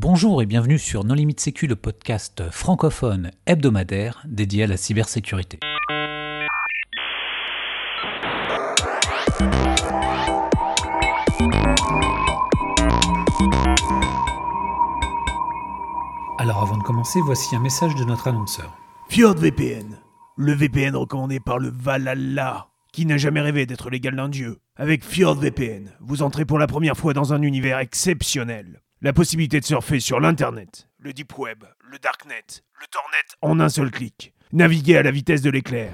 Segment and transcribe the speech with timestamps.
[0.00, 5.58] Bonjour et bienvenue sur Non Limite Sécu, le podcast francophone hebdomadaire dédié à la cybersécurité.
[16.38, 18.78] Alors avant de commencer, voici un message de notre annonceur.
[19.10, 19.98] VPN,
[20.36, 24.60] le VPN recommandé par le Valhalla, qui n'a jamais rêvé d'être l'égal d'un dieu.
[24.76, 28.80] Avec VPN, vous entrez pour la première fois dans un univers exceptionnel.
[29.00, 33.68] La possibilité de surfer sur l'Internet, le Deep Web, le Darknet, le Tornet en un
[33.68, 34.34] seul clic.
[34.52, 35.92] Naviguer à la vitesse de l'éclair.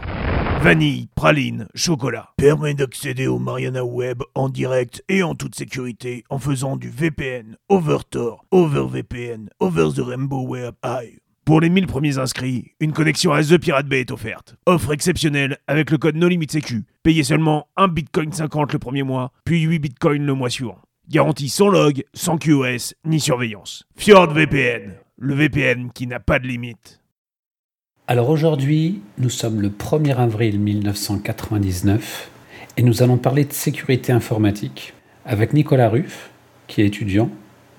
[0.62, 2.30] Vanille, praline, chocolat.
[2.38, 7.58] Permet d'accéder au Mariana Web en direct et en toute sécurité en faisant du VPN,
[7.68, 11.18] over Tor, over the Rainbow Web Eye.
[11.44, 14.56] Pour les 1000 premiers inscrits, une connexion à The Pirate Bay est offerte.
[14.64, 16.86] Offre exceptionnelle avec le code NoLimitSecu.
[17.02, 20.80] Payez seulement 1 Bitcoin 50 le premier mois, puis 8 Bitcoin le mois suivant.
[21.10, 23.84] Garantie sans log, sans QoS, ni surveillance.
[23.94, 27.02] Fjord VPN, le VPN qui n'a pas de limite.
[28.06, 32.30] Alors aujourd'hui, nous sommes le 1er avril 1999
[32.78, 34.94] et nous allons parler de sécurité informatique
[35.26, 36.30] avec Nicolas Ruff,
[36.68, 37.28] qui est étudiant.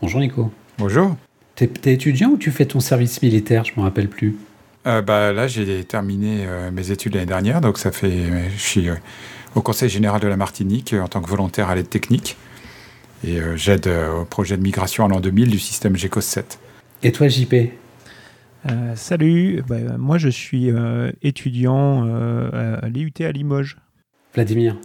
[0.01, 0.51] Bonjour Nico.
[0.77, 1.15] Bonjour.
[1.55, 3.65] T'es es étudiant ou tu fais ton service militaire?
[3.65, 4.37] Je me rappelle plus.
[4.85, 8.49] Euh, bah, là, j'ai terminé euh, mes études l'année dernière, donc ça fait.
[8.55, 8.95] je suis euh,
[9.55, 12.37] au Conseil général de la Martinique en tant que volontaire à l'aide technique.
[13.23, 16.59] Et euh, j'aide euh, au projet de migration à l'an 2000 du système GECOS 7.
[17.03, 17.53] Et toi, JP
[18.69, 20.69] euh, Salut, bah, moi je suis
[21.21, 22.03] étudiant
[22.51, 23.77] à l'IUT à Limoges.
[24.33, 24.75] Vladimir?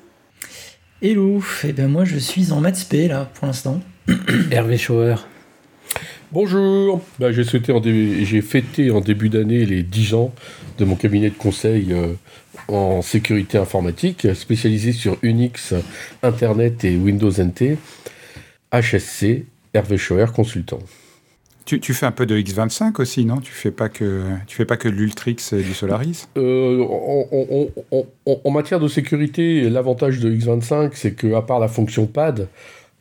[1.02, 3.80] Hello, et eh ben moi je suis en maths P là pour l'instant.
[4.50, 5.16] Hervé Schauer.
[6.30, 7.42] Bonjour, bah, j'ai,
[8.24, 10.34] j'ai fêté en début d'année les 10 ans
[10.78, 11.94] de mon cabinet de conseil
[12.68, 15.74] en sécurité informatique spécialisé sur Unix,
[16.22, 17.78] Internet et Windows NT.
[18.72, 20.80] HSC, Hervé Schauer, consultant.
[21.66, 23.36] Tu, tu, fais un peu de X25 aussi, non?
[23.36, 26.26] Tu fais pas que tu fais pas que l'Ultrix et du Solaris?
[26.36, 32.48] Euh, en, matière de sécurité, l'avantage de X25, c'est que à part la fonction PAD,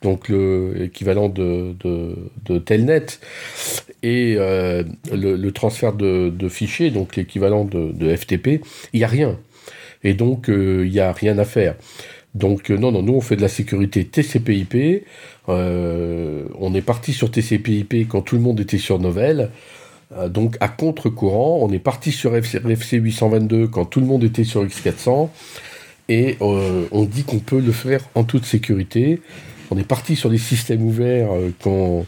[0.01, 3.05] donc l'équivalent de, de, Telnet,
[4.03, 8.61] et euh, le, transfert de, fichiers, donc l'équivalent de, FTP,
[8.93, 9.37] il n'y a rien.
[10.03, 11.75] Et donc, euh, il n'y a rien à faire.
[12.35, 15.03] Donc, non, non, nous, on fait de la sécurité TCP/IP.
[15.49, 19.49] Euh, on est parti sur TCP/IP quand tout le monde était sur Novell.
[20.15, 24.43] Euh, donc à contre-courant, on est parti sur FC, 822 quand tout le monde était
[24.43, 25.29] sur X400.
[26.07, 29.21] Et euh, on dit qu'on peut le faire en toute sécurité.
[29.71, 31.29] On est parti sur des systèmes ouverts
[31.61, 32.05] quand,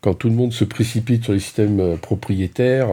[0.00, 2.88] quand tout le monde se précipite sur les systèmes propriétaires,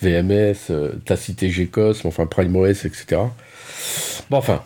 [0.00, 0.72] VMS,
[1.04, 3.22] Tacité GCOS, enfin PrimeOS, etc.
[4.30, 4.62] Bon, enfin,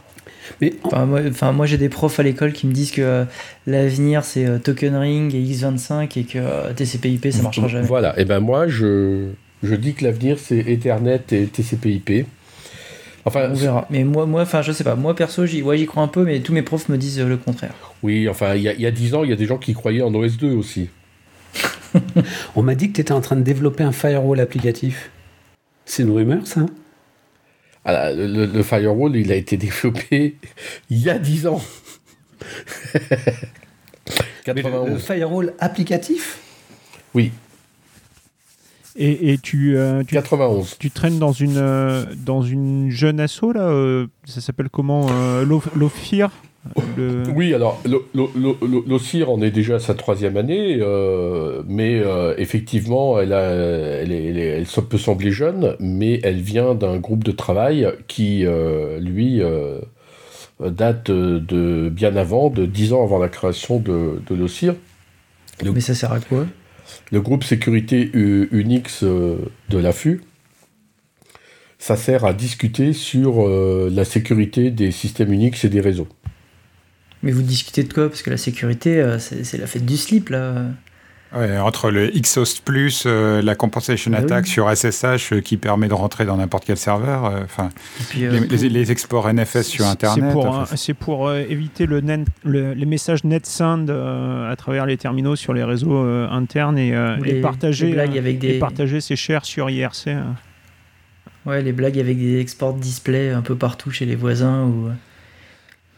[0.61, 3.25] mais enfin, moi, j'ai des profs à l'école qui me disent que euh,
[3.67, 7.87] l'avenir c'est euh, Token Ring et X25 et que euh, TCP/IP ça marchera jamais.
[7.87, 8.19] Voilà.
[8.19, 9.31] Et ben moi je
[9.63, 12.27] je dis que l'avenir c'est Ethernet et TCP/IP.
[13.25, 13.87] Enfin, on verra.
[13.91, 14.95] Mais moi, moi, enfin, je sais pas.
[14.95, 17.75] Moi, perso, j'y ouais, crois un peu, mais tous mes profs me disent le contraire.
[18.03, 20.01] Oui, enfin, il y, y, a 10 ans, il y a des gens qui croyaient
[20.01, 20.89] en OS2 aussi.
[22.57, 25.11] on m'a dit que tu étais en train de développer un firewall applicatif.
[25.85, 26.65] C'est une rumeur, ça?
[27.85, 30.37] Ah, le, firewall, il a été développé
[30.91, 31.63] il y a 10 ans.
[34.47, 36.41] Le, firewall applicatif?
[37.15, 37.31] Oui.
[38.97, 40.77] Et, tu, euh, tu, 91.
[40.79, 45.07] tu traînes dans une, euh, dans une jeune asso, là euh, Ça s'appelle comment
[47.35, 47.83] Oui, alors
[48.15, 54.67] l'OCIR en est déjà à sa troisième année, euh, mais euh, effectivement, elle, a, elle,
[54.89, 59.41] peut sembler jeune, mais elle vient d'un groupe de travail qui, euh, lui,
[60.61, 64.75] date de bien avant, de dix ans avant la création de, de l'OCIR.
[65.65, 66.47] Mais ça sert à quoi?
[67.11, 70.23] Le groupe sécurité Unix de l'AFU
[71.83, 76.09] ça sert à discuter sur la sécurité des systèmes Unix et des réseaux.
[77.23, 78.09] Mais vous discutez de quoi?
[78.09, 80.67] Parce que la sécurité, euh, c'est la fête du slip, là.
[81.33, 85.87] Ouais, entre le Xhost Plus, euh, la compensation ah attack sur SSH euh, qui permet
[85.87, 87.71] de rentrer dans n'importe quel serveur, enfin
[88.17, 90.37] les, exports NFS sur Internet.
[90.75, 92.01] C'est pour, éviter le,
[92.43, 96.91] les messages NetSend à travers les terminaux sur les réseaux internes et,
[97.23, 98.59] les, partager, avec des...
[98.59, 100.09] partager c'est cher sur IRC.
[100.09, 100.35] Hein.
[101.47, 104.91] Ouais, les blagues avec des exports display un peu partout chez les voisins ou.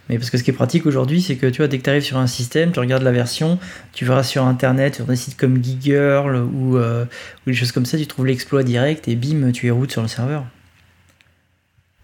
[0.08, 1.90] Mais parce que ce qui est pratique aujourd'hui, c'est que tu vois, dès que tu
[1.90, 3.58] arrives sur un système, tu regardes la version,
[3.92, 7.04] tu verras sur internet, sur des sites comme Geekgirl ou, euh,
[7.46, 10.02] ou des choses comme ça, tu trouves l'exploit direct et bim, tu es route sur
[10.02, 10.44] le serveur.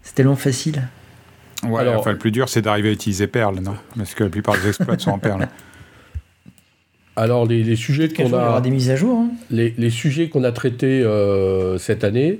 [0.01, 0.87] C'est tellement facile.
[1.63, 3.75] Ouais, Alors, enfin, le plus dur, c'est d'arriver à utiliser Perl, non?
[3.97, 5.47] Parce que la plupart des exploits sont en Perl.
[7.19, 9.19] Alors les, sujets qu'on a, des mises à jour.
[9.19, 9.31] Hein.
[9.51, 12.39] Les, sujets qu'on a traités euh, cette année,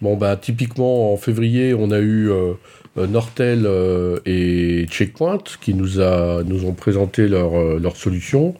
[0.00, 2.52] bon bah typiquement en février on a eu euh,
[2.96, 8.54] Nortel euh, et Checkpoint qui nous a nous ont présenté leur leur solution.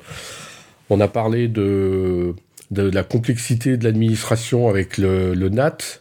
[0.91, 2.35] On a parlé de
[2.71, 6.01] de la complexité de l'administration avec le, le NAT.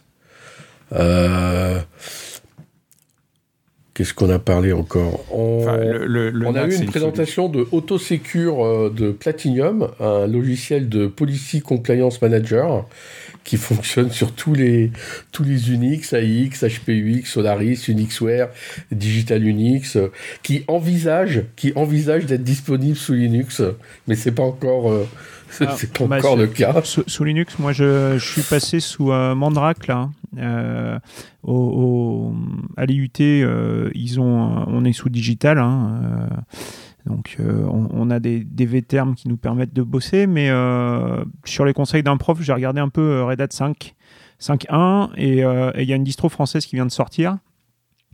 [3.93, 9.89] Qu'est-ce qu'on a parlé encore On, a eu une présentation de AutoSecure euh, de Platinum,
[9.99, 12.85] un logiciel de Policy Compliance Manager
[13.43, 14.91] qui fonctionne sur tous les,
[15.31, 18.49] tous les Unix, AX, HPUX, Solaris, Unixware,
[18.91, 19.97] Digital Unix,
[20.43, 23.61] qui envisage, qui envisage d'être disponible sous Linux,
[24.07, 25.07] mais c'est pas encore, euh,
[25.61, 26.81] ah, c'est pas bah, encore le cas.
[26.83, 30.09] Sous, Linux, moi je, je, suis passé sous euh, Mandrake là.
[30.37, 30.97] Euh,
[31.43, 32.33] au,
[32.77, 35.57] à l'IUT, euh, ils ont, on est sous digital.
[35.57, 36.29] Hein,
[37.09, 40.49] euh, donc on, a des, des V-termes qui nous permettent de bosser, mais
[41.45, 43.95] sur les conseils d'un prof, j'ai regardé un peu Red Hat 5,
[44.39, 45.39] 5.1, et
[45.81, 47.37] il y a une distro française qui vient de sortir,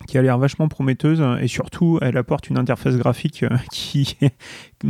[0.05, 4.15] qui a l'air vachement prometteuse et surtout elle apporte une interface graphique euh, qui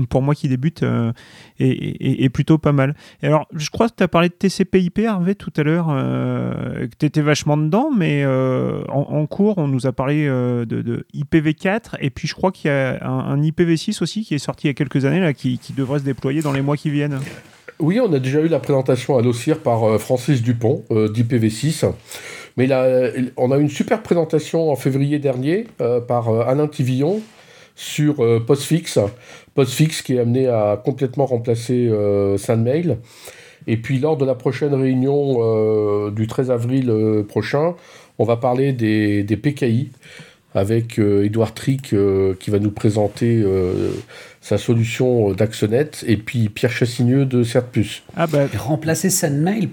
[0.10, 1.14] pour moi qui débute euh,
[1.60, 2.96] est, plutôt pas mal.
[3.24, 6.96] Alors je crois que tu as parlé de TCP/IP Hervé tout à l'heure euh, que
[7.00, 12.28] tu étais vachement dedans mais en, cours on nous a parlé de, IPv4 et puis
[12.28, 15.06] je crois qu'il y a un, IPv6 aussi qui est sorti il y a quelques
[15.06, 17.20] années là qui, qui devrait se déployer dans les mois qui viennent.
[17.80, 21.86] Oui, on a déjà eu la présentation à l'OCIR par Francis Dupont d'IPv6.
[22.58, 26.68] Mais là, on a eu une super présentation en février dernier euh, par euh, Alain
[26.68, 27.22] Tivillon
[27.76, 28.98] sur euh, Postfix.
[29.54, 31.90] Postfix qui est amené à complètement remplacer
[32.38, 32.98] SendMail.
[33.68, 37.76] Et puis lors de la prochaine réunion du 13 avril prochain,
[38.20, 39.90] on va parler des, des PKI
[40.54, 41.96] avec Edouard Trick
[42.40, 43.44] qui va nous présenter
[44.48, 48.04] sa solution d'Axonet, et puis Pierre Chassigneux de Certplus.
[48.16, 49.68] Ah bah, remplacer SendMail,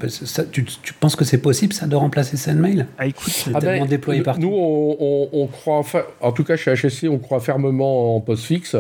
[0.50, 2.87] tu, tu, penses que c'est possible ça de remplacer SendMail?
[2.99, 4.41] Ah écoute, c'est ah tellement ben, déployé partout.
[4.41, 5.85] Nous, on, on, croit,
[6.21, 8.75] en tout cas chez HSC, on croit fermement en postfix,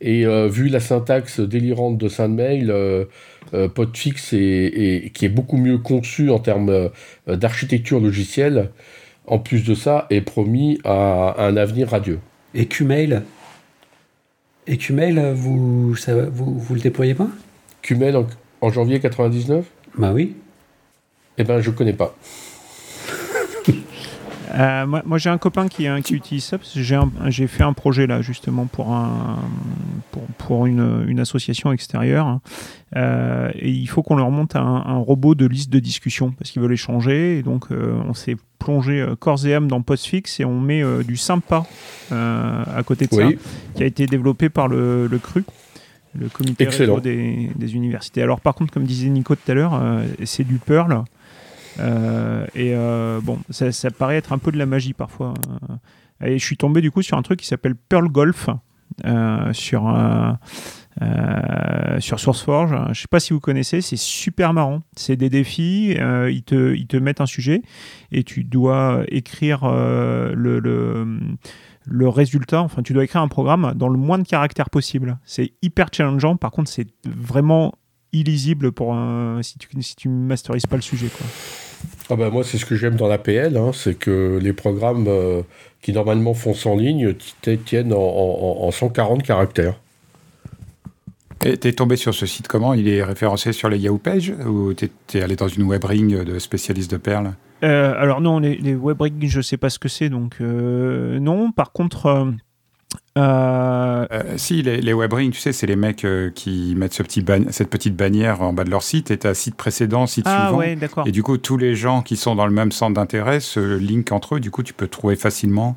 [0.00, 3.04] et euh, vu la syntaxe délirante de SendMail, euh,
[3.52, 8.70] euh, postfix est, qui est beaucoup mieux conçu en termes euh, d'architecture logicielle,
[9.26, 12.18] en plus de ça, est promis à, à un avenir radieux.
[12.54, 13.20] Et Qmail?
[14.68, 17.28] Et Qmail, vous, ça, vous, vous le déployez pas?
[17.82, 18.26] Qmail en,
[18.60, 19.64] en, janvier 99
[19.96, 20.36] Bah oui.
[21.38, 22.14] Eh ben, je connais pas.
[24.50, 28.06] Euh, moi, j'ai un copain qui, qui utilise ça parce que j'ai fait un projet
[28.06, 29.38] là justement pour, un,
[30.10, 32.40] pour, pour une, une, association extérieure
[32.96, 36.62] euh, et il faut qu'on leur monte un, robot de liste de discussion parce qu'ils
[36.62, 40.60] veulent échanger et donc euh, on s'est plongé corps et âme dans Postfix et on
[40.60, 41.64] met du sympa
[42.10, 43.28] à côté de ça
[43.74, 45.44] qui a été développé par le, le CRU
[46.18, 46.66] le comité
[47.02, 48.22] des, des, universités.
[48.22, 49.80] Alors par contre, comme disait Nico tout à l'heure,
[50.24, 51.04] c'est du Perl.
[51.80, 55.34] Euh, et euh, bon, ça, ça, paraît être un peu de la magie parfois.
[56.24, 58.48] Et je suis tombé du coup sur un truc qui s'appelle Pearl Golf
[59.04, 59.82] euh, sur
[62.18, 62.70] SourceForge.
[62.70, 64.82] Je ne sais pas si vous connaissez, c'est super marrant.
[64.96, 67.62] C'est des défis, ils, te, ils te mettent un sujet
[68.10, 71.18] et tu dois écrire le,
[72.08, 75.18] résultat, enfin tu dois écrire un programme dans le moins de caractères possible.
[75.24, 77.74] C'est hyper challengeant, par contre c'est vraiment
[78.12, 81.10] illisible pour un, si tu si tu masterises pas le sujet.
[82.10, 85.42] Ah bah moi, c'est ce que j'aime dans l'APL, hein, c'est que les programmes euh,
[85.82, 87.14] qui normalement font en ligne
[87.64, 89.74] tiennent en, 140 caractères.
[91.44, 92.74] Et t'es tombé sur ce site comment?
[92.74, 96.38] Il est référencé sur les Yahoo Pages ou t'es es allé dans une webring de
[96.38, 100.08] spécialistes de Perl euh, Alors non, les, les webrings, je sais pas ce que c'est,
[100.08, 101.52] donc euh, non.
[101.52, 102.32] Par contre,
[103.18, 104.22] euh, euh...
[104.36, 107.68] si, les, les webrings, tu sais, c'est les mecs euh, qui mettent ce petit cette
[107.68, 111.04] petite bannière en bas de leur site et tu site précédent, site ah, suivant.
[111.04, 114.12] et du coup, tous les gens qui sont dans le même centre d'intérêt se linkent
[114.12, 114.40] entre eux.
[114.40, 115.76] Du coup, tu peux trouver facilement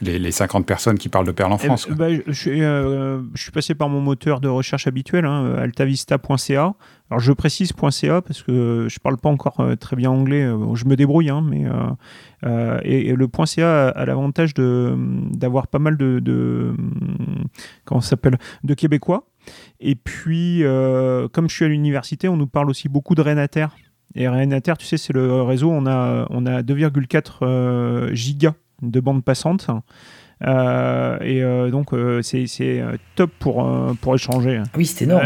[0.00, 1.88] les, les, 50 personnes qui parlent de Perle en eh France.
[1.90, 6.74] bah, je, euh, je, suis passé par mon moteur de recherche habituel, hein, altavista.ca.
[7.10, 10.74] Alors je précise .ca parce que je parle pas encore euh, très bien anglais, euh,
[10.74, 11.64] je me débrouille, hein, mais
[12.84, 16.74] et, le .ca a, l'avantage d'avoir pas mal de, de
[17.84, 19.28] comment s'appelle de Québécois.
[19.80, 20.62] Et puis
[21.32, 23.74] comme je suis à l'université, on nous parle aussi beaucoup de Renater.
[24.14, 29.24] Et Renater, tu sais, c'est le réseau, on a, on a 2,4 gigas de bande
[29.24, 29.68] passante.
[30.46, 32.82] Euh, et euh, donc euh, c'est
[33.14, 33.66] top pour,
[34.00, 34.62] pour échanger.
[34.76, 35.22] Oui, c'est énorme.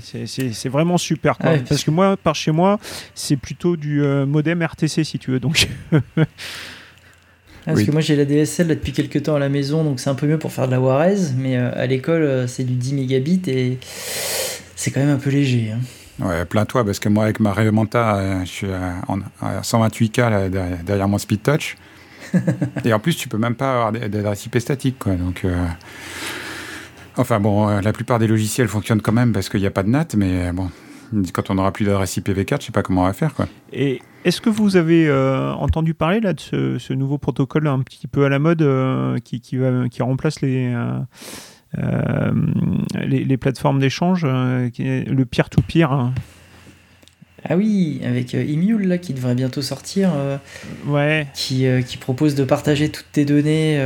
[0.00, 1.36] c'est vraiment super.
[1.36, 2.78] Parce que moi, par chez moi,
[3.14, 5.40] c'est plutôt du modem RTC si tu veux.
[5.40, 5.68] Donc.
[7.66, 10.14] Parce que moi j'ai la DSL depuis quelques temps à la maison, donc c'est un
[10.14, 13.78] peu mieux pour faire de la Warez, mais à l'école c'est du 10 mégabits et
[14.76, 15.72] c'est quand même un peu léger.
[15.72, 15.80] Hein.
[16.20, 21.18] Ouais, plains-toi, parce que moi, avec ma Remonta, euh, je suis à, 128K derrière, mon
[21.18, 21.76] Speed Touch.
[22.84, 25.14] Et en plus, tu peux même pas avoir d'adresse IP statique, quoi.
[25.14, 25.66] Donc, euh,
[27.16, 29.82] enfin bon, euh, la plupart des logiciels fonctionnent quand même parce qu'il n'y a pas
[29.82, 30.70] de NAT, mais bon,
[31.32, 33.46] quand on n'aura plus d'adresse IPv4, je sais pas comment on va faire, quoi.
[33.72, 36.40] Et est-ce que vous avez entendu parler là de
[36.78, 38.66] ce, nouveau protocole un petit peu à la mode
[39.22, 39.58] qui,
[40.00, 40.74] remplace les
[41.78, 42.32] euh,
[43.04, 45.90] les, plateformes d'échange, euh, le peer-to-peer.
[45.90, 46.14] Hein?
[47.46, 50.10] Ah oui, avec Emule euh, là qui devrait bientôt sortir,
[50.86, 51.26] ouais.
[51.34, 53.80] qui, qui, propose de partager toutes tes données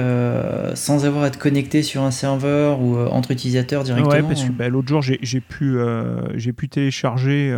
[0.74, 4.10] sans avoir à être connecté sur un serveur ou entre utilisateurs directement.
[4.10, 5.76] Ouais, parce que bah, l'autre jour j'ai pu,
[6.34, 7.56] j'ai pu télécharger,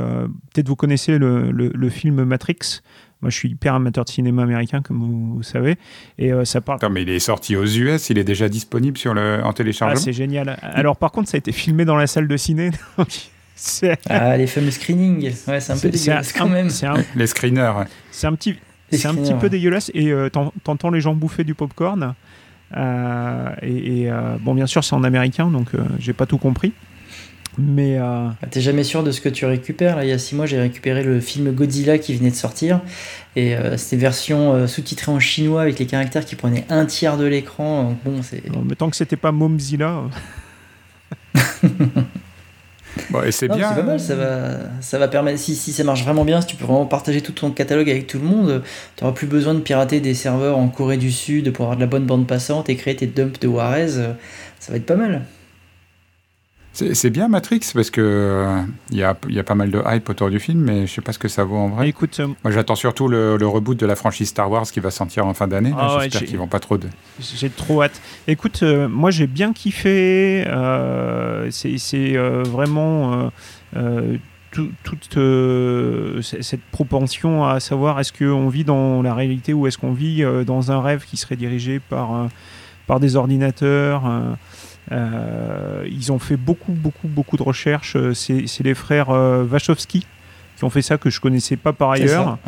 [0.53, 2.81] peut-être vous connaissez le, le, film Matrix,
[3.23, 4.99] moi, je suis hyper amateur de cinéma américain, comme
[5.35, 5.77] vous, savez.
[6.19, 6.77] Et euh, ça parle.
[6.77, 9.41] Attends, mais il est sorti aux US, il est déjà disponible sur le...
[9.45, 9.99] en téléchargement?
[10.01, 10.59] Ah, c'est génial.
[10.63, 12.71] Alors, par contre, ça a été filmé dans la salle de ciné.
[14.09, 15.33] ah, les fameux screenings.
[15.47, 16.69] Ouais, c'est un peu dégueulasse quand même.
[17.17, 17.73] Les screeners.
[18.11, 18.57] C'est un petit.
[18.93, 20.29] C'est un petit peu dégueulasse et euh,
[20.65, 22.15] t'entends les gens bouffer du popcorn.
[22.77, 26.73] Euh, et, et bon, bien sûr, c'est en américain, donc j'ai pas tout compris.
[27.59, 28.29] Mais euh...
[28.41, 29.97] Bah, t'es jamais sûr de ce que tu récupères.
[29.97, 32.81] Là, il y a six mois, j'ai récupéré le film Godzilla qui venait de sortir.
[33.37, 37.17] Et euh, c'était version euh, sous-titrée en chinois avec les caractères qui prenaient un tiers
[37.17, 37.97] de l'écran.
[38.05, 38.43] Bon, c'est.
[38.65, 40.03] mais tant que c'était pas Momzilla.
[43.11, 43.69] bon, et c'est bien.
[43.69, 45.39] C'est pas mal, ça va, ça va permettre.
[45.39, 48.07] Si, si ça marche vraiment bien, si tu peux vraiment partager tout ton catalogue avec
[48.07, 48.63] tout le monde,
[48.97, 51.83] tu n'auras plus besoin de pirater des serveurs en Corée du Sud pour avoir de
[51.83, 53.89] la bonne bande passante et créer tes dumps de Juarez.
[54.59, 55.23] Ça va être pas mal.
[56.95, 58.47] C'est bien Matrix parce que
[58.91, 61.13] il euh, y, a, pas mal de hype autour du film, mais je sais pas
[61.13, 61.89] ce que ça vaut en vrai.
[61.89, 65.27] Écoute, euh, moi j'attends surtout le, reboot de la franchise Star Wars qui va sortir
[65.27, 65.73] en fin d'année.
[65.77, 66.89] Ah j'espère qu'ils vont pas trop de.
[67.21, 68.01] J'ai trop hâte.
[68.27, 70.45] Écoute, euh, moi j'ai bien kiffé.
[71.51, 73.31] C'est vraiment
[74.53, 75.19] toute
[76.23, 80.73] cette propension à savoir est-ce qu'on vit dans la réalité ou est-ce qu'on vit dans
[80.73, 82.29] un rêve qui serait dirigé par
[82.87, 84.03] par des ordinateurs.
[84.93, 87.97] Euh, ils ont fait beaucoup, beaucoup, beaucoup de recherches.
[87.97, 90.07] Euh, c'est les frères euh, Wachowski
[90.57, 92.39] qui ont fait ça que je connaissais pas par ailleurs.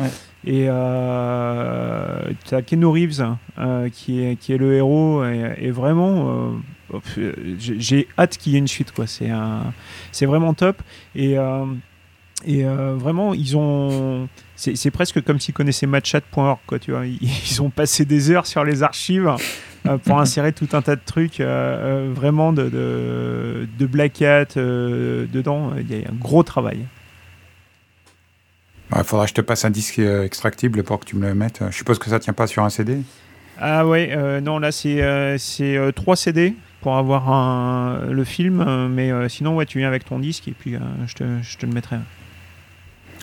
[0.45, 3.25] Et euh, tu as Keanu Reeves
[3.93, 6.53] qui, est, qui est le héros et, vraiment
[7.57, 9.07] j'ai hâte qu'il y ait une suite quoi.
[9.07, 9.31] C'est
[10.11, 10.83] c'est vraiment top
[11.15, 11.37] et
[12.45, 17.71] et vraiment ils ont c'est presque comme s'ils connaissaient matchat.org quoi tu vois ils, ont
[17.71, 19.33] passé des heures sur les archives
[20.03, 25.71] pour insérer tout un tas de trucs euh, euh, vraiment de, de, Black Hat dedans.
[25.77, 26.85] Il y a un gros travail.
[28.95, 31.61] Il faudra que je te passe un disque extractible pour que tu me le mettes.
[31.69, 32.99] Je suppose que ça tient pas sur un CD?
[33.59, 39.55] Ah ouais, non, là c'est c'est 3 CD pour avoir un, le film, mais sinon
[39.55, 40.75] ouais, tu viens avec ton disque et puis
[41.07, 41.97] je, te, je, te, le mettrai.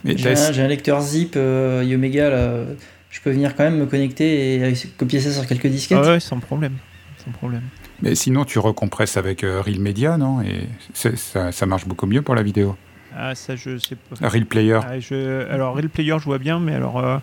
[0.05, 2.64] J'ai un, un, lecteur zip Yomega là
[3.11, 5.99] je peux venir quand même me connecter et copier ça sur quelques disquettes.
[6.02, 6.76] Ah ouais, sans problème.
[7.25, 7.62] Sans problème.
[8.02, 10.40] Mais sinon, tu recompresses avec euh, Real Media, non?
[10.40, 11.11] Et ça,
[11.52, 12.76] ça, marche beaucoup mieux pour la vidéo.
[13.14, 14.29] Ah, ça, je sais pas.
[14.29, 14.79] Real Player.
[14.83, 17.19] Ah, je, alors, Real Player, je vois bien, mais alors, euh,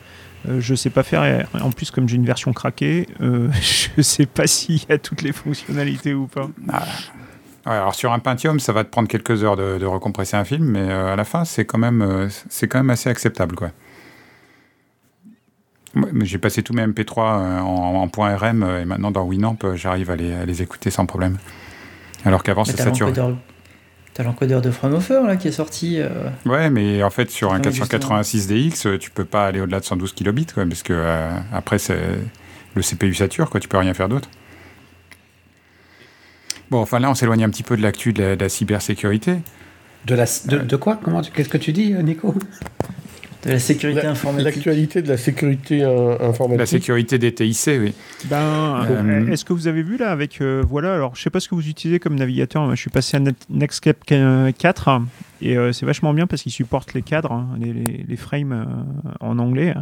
[0.50, 1.48] euh, je sais pas faire.
[1.54, 5.32] en plus, comme j'ai une version craquée, je sais pas s'il y a toutes les
[5.32, 6.50] fonctionnalités ou pas.
[6.72, 6.84] Ah.
[7.66, 10.46] Ouais, alors sur un Pentium, ça va te prendre quelques heures de, de recompresser un
[10.46, 13.72] film, mais à la fin, c'est quand même, c'est quand même assez acceptable, quoi.
[16.22, 19.76] J'ai passé tous mes MP3 euh, en, point .rm euh, et maintenant dans Winamp, euh,
[19.76, 21.38] j'arrive à les, écouter sans problème.
[22.26, 23.14] Alors qu'avant, c'est saturé.
[24.14, 26.00] T'as l'encodeur de Fraunhofer là qui est sorti.
[26.46, 30.14] Ouais, mais en fait sur un 486 DX, tu peux pas aller au-delà de 112
[30.14, 32.00] kilobits, quoi, parce que après c'est
[32.74, 34.28] le CPU sature, quoi, tu peux rien faire d'autre.
[36.72, 39.38] Bon, enfin là, on s'éloigne un petit peu de l'actu de, la cybersécurité.
[40.06, 41.00] De, la, de, de quoi?
[41.02, 42.34] Comment Qu'est-ce que tu dis, Nico?
[43.44, 44.46] De la sécurité informatique.
[44.46, 46.60] L'actualité de la sécurité euh, informatique.
[46.60, 47.94] La sécurité des TIC, oui.
[48.26, 50.42] Ben, euh, Est-ce que vous avez vu là avec.
[50.42, 52.70] Euh, voilà, alors je sais pas ce que vous utilisez comme navigateur.
[52.72, 55.02] Je suis passé à Nextcap 4
[55.42, 58.86] et c'est vachement bien parce qu'il supporte les cadres, hein, les, les, frames
[59.20, 59.74] en anglais.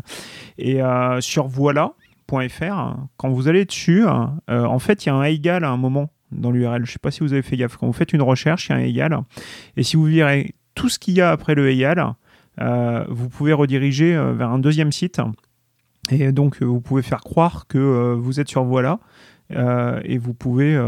[0.57, 0.79] Et
[1.19, 5.77] sur voilà.fr, quand vous allez dessus, en fait, il y a un égal à un
[5.77, 6.85] moment dans l'URL.
[6.85, 7.77] Je sais pas si vous avez fait gaffe.
[7.77, 9.19] Quand vous faites une recherche, il y a un égal.
[9.77, 12.11] Et si vous virez tout ce qu'il y a après le égal, euh,
[12.57, 15.21] vous pouvez rediriger euh, vers un deuxième site.
[16.11, 18.99] Et donc, vous pouvez faire croire que euh, vous êtes sur Voilà.
[19.51, 20.79] et vous pouvez,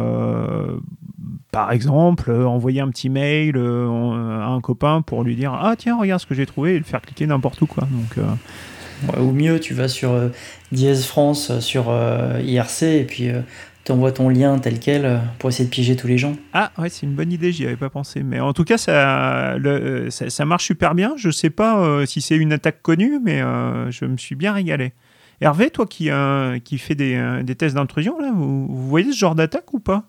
[1.52, 6.22] par exemple, envoyer un petit mail à un copain pour lui dire Ah, tiens, regarde
[6.22, 7.68] ce que j'ai trouvé et le faire cliquer n'importe où.
[7.68, 7.88] Quoi.
[7.92, 8.26] Donc,
[9.20, 10.12] ou mieux, tu vas sur
[10.72, 11.94] Dièse France, sur
[12.44, 13.30] IRC, et puis
[13.88, 16.36] t'envoies ton lien tel quel euh, pour essayer de piéger tous les gens.
[16.54, 18.22] Ah ouais, c'est une bonne idée, j'y avais pas pensé.
[18.22, 21.14] Mais en tout cas, ça, le, euh, ça, ça marche super bien.
[21.16, 24.52] Je sais pas euh, si c'est une attaque connue, mais euh, je me suis bien
[24.52, 24.92] régalé.
[25.40, 29.12] Hervé, toi qui, euh, qui fais des, euh, des tests d'intrusion, là, vous, vous voyez
[29.12, 30.04] ce genre d'attaque ou pas?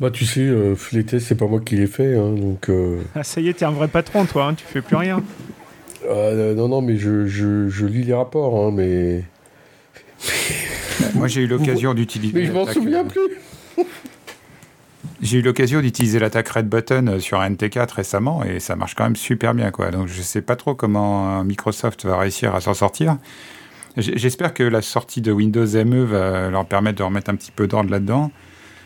[0.00, 2.68] Bah, tu sais, euh, les tests, c'est pas moi qui les fais, hein, donc.
[2.70, 5.22] euh, Ah, ça y est, t'es un vrai patron, toi, hein, tu fais plus rien.
[6.08, 9.24] euh, non, non, mais je, je, je lis les rapports, hein, mais.
[11.14, 12.38] Moi, j'ai eu l'occasion d'utiliser.
[12.38, 13.84] Mais je m'en l'attaque, souviens euh, plus
[15.22, 18.94] J'ai eu l'occasion d'utiliser l'attaque Red Button euh, sur un NT4 récemment et ça marche
[18.94, 19.70] quand même super bien.
[19.70, 19.90] Quoi.
[19.90, 23.18] Donc je sais pas trop comment euh, Microsoft va réussir à s'en sortir.
[23.96, 27.68] J'espère que la sortie de Windows ME va leur permettre de remettre un petit peu
[27.68, 28.32] d'ordre là-dedans.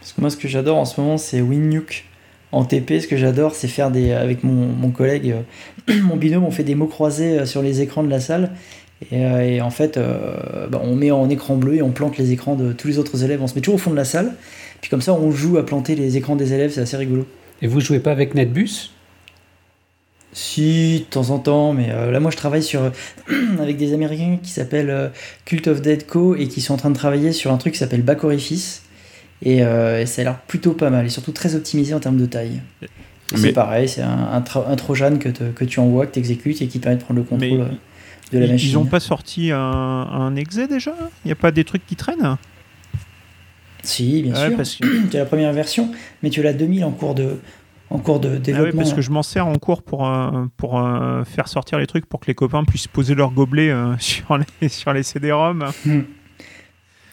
[0.01, 2.05] Parce que moi, ce que j'adore en ce moment, c'est WinNuke.
[2.51, 4.13] En TP, ce que j'adore, c'est faire des.
[4.13, 5.35] Avec mon, mon collègue,
[5.91, 8.53] euh, mon binôme, on fait des mots croisés euh, sur les écrans de la salle.
[9.13, 12.19] Et, euh, et en fait, euh, bah, on met en écran bleu et on plante
[12.19, 13.41] les écrans de tous les autres élèves.
[13.43, 14.35] On se met toujours au fond de la salle.
[14.81, 17.27] Puis comme ça, on joue à planter les écrans des élèves, c'est assez rigolo.
[17.63, 18.91] Et vous jouez pas avec NetBus?
[20.33, 22.93] Si, de temps en temps, mais euh, là, moi, je travaille sur,
[23.61, 25.09] avec des Américains qui s'appellent euh,
[25.47, 26.37] Cult of Dead Co.
[26.37, 28.83] et qui sont en train de travailler sur un truc qui s'appelle Back Orifice.
[29.43, 32.19] Et, euh, et ça a l'air plutôt pas mal, et surtout très optimisé en termes
[32.19, 32.61] de taille.
[32.83, 36.13] Mais- C'est pareil, c'est un, un, tro- un trojan que, te- que tu envoies, que
[36.15, 37.67] tu exécutes et qui permet de prendre le contrôle
[38.33, 38.71] de la ils, machine.
[38.71, 40.95] ils ont pas sorti un, un exe déjà?
[41.25, 42.37] Il n'y a pas des trucs qui traînent?
[43.83, 44.81] Si, bien Ouais, sûr.
[44.87, 45.91] que- Tu as la première version,
[46.23, 47.37] mais tu l'as 2000 en cours de,
[47.91, 48.83] en cours de Ah oui, développement.
[48.83, 52.07] parce que je m'en sers en cours pour, euh, pour euh, faire sortir les trucs
[52.07, 55.65] pour que les copains puissent poser leur gobelet euh, sur les, sur les CD-ROM.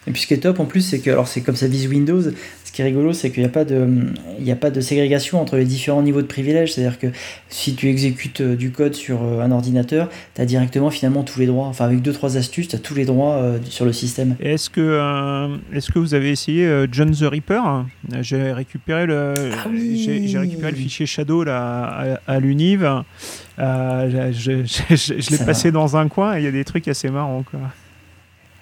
[0.07, 1.87] Et puis ce qui est top en plus, c'est que, alors c'est comme ça vise
[1.87, 2.21] Windows,
[2.75, 3.87] qui est rigolo, c'est qu'il n'y a, pas de-
[4.37, 6.73] il n'y a pas de ségrégation entre les différents niveaux de privilèges.
[6.73, 7.07] C'est-à-dire que
[7.47, 11.39] si tu exécutes euh, du code sur euh, un ordinateur, tu as directement finalement tous
[11.39, 11.67] les droits.
[11.67, 14.35] Enfin, avec 2-3 astuces, tu as tous les droits euh, sur le système.
[14.41, 17.85] Est-ce que, euh, est-ce que vous avez essayé John the Reaper
[18.19, 20.27] J'ai récupéré le, Ah oui.
[20.27, 22.85] j'ai, récupéré le fichier Shadow là, à, à l'Univ.
[23.57, 26.65] Euh, je, je- je- je l'ai passé dans un coin et il y a des
[26.65, 27.43] trucs assez marrants.
[27.49, 27.59] Quoi.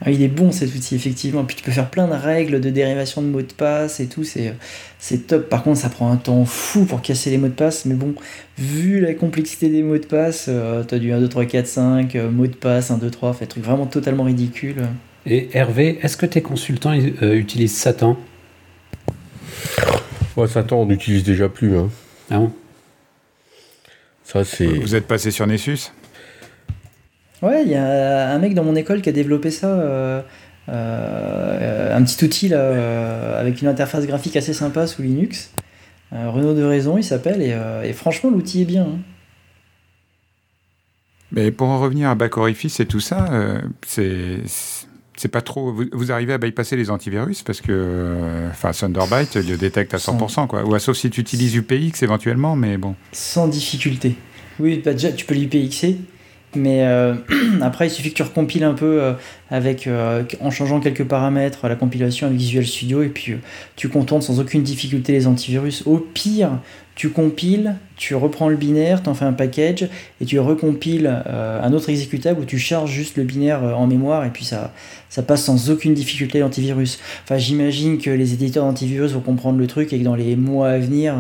[0.06, 1.46] Ah, il est bon cet outil, effectivement.
[1.46, 4.26] Puis tu peux faire plein de règles de dérivation de mots de passe et tout,
[4.26, 4.54] c'est,
[5.00, 5.48] c'est top.
[5.48, 8.14] Par contre, ça prend un temps fou pour casser les mots de passe, mais bon,
[8.58, 12.16] vu la complexité des mots de passe, euh, t'as du 1, 2, 3, 4, 5,
[12.16, 14.88] euh, mots de passe, 1, 2, 3, fait truc vraiment totalement ridicule.
[15.26, 18.18] Et Hervé, est-ce que tes consultants euh, utilisent Satan?
[20.36, 21.78] Ouais, Satan, on n'utilise déjà plus.
[21.78, 21.90] Hein.
[22.30, 22.52] Ah bon?
[24.26, 24.66] Ça, c'est.
[24.66, 25.92] Vous êtes passé sur Nessus?
[27.44, 30.22] Ouais, il y a un mec dans mon école qui a développé ça, euh,
[30.70, 35.52] euh, un petit outil là, euh, avec une interface graphique assez sympa sous Linux.
[36.14, 38.84] Euh, Renaud de Raison, il s'appelle, et, euh, et franchement, l'outil est bien.
[38.84, 39.00] hein.
[41.32, 44.38] Mais pour en revenir à Back Orifice et tout ça, euh, c'est
[45.18, 45.74] c'est pas trop.
[45.74, 49.98] Vous, vous arrivez à bypasser les antivirus parce que, euh, enfin, Thunderbyte le détecte à
[49.98, 50.64] 100%, quoi.
[50.64, 52.96] Ou à, sauf si tu utilises UPX éventuellement, mais bon.
[53.12, 54.16] Sans difficulté.
[54.60, 55.98] Oui, bah déjà, tu peux l'IPXer,
[56.56, 57.16] mais euh,
[57.62, 59.14] après, il suffit que tu recompiles un peu euh,
[59.50, 63.36] avec, euh, en changeant quelques paramètres, la compilation avec Visual Studio, et puis
[63.76, 65.84] tu contournes sans aucune difficulté les antivirus.
[65.86, 66.60] Au pire,
[66.96, 69.88] tu compiles, tu reprends le binaire, t'en fais un package,
[70.22, 74.30] et tu recompiles un autre exécutable où tu charges juste le binaire en mémoire, et
[74.30, 74.72] puis ça,
[75.10, 77.00] ça passe sans aucune difficulté l'antivirus.
[77.24, 80.70] Enfin, j'imagine que les éditeurs d'antivirus vont comprendre le truc et que dans les mois
[80.70, 81.16] à venir,